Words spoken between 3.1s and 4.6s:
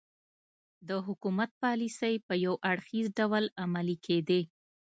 ډول عملي کېدې.